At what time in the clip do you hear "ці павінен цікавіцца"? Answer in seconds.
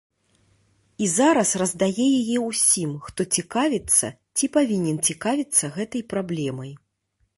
4.35-5.65